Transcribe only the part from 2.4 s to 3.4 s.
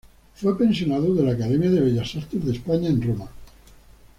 de España en Roma.